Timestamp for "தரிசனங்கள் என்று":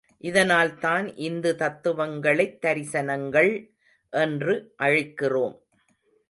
2.65-4.73